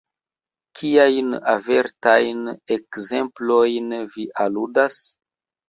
Kiajn 0.79 1.29
avertajn 1.53 2.41
ekzemplojn 2.79 3.95
vi 4.17 4.29
aludas? 4.49 5.01